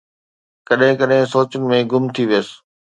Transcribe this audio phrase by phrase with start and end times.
[0.67, 2.49] ڪڏهن ڪڏهن سوچن ۾ گم ٿي ويس